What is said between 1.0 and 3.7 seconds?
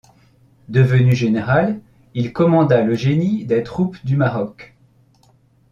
général, il commanda le Génie des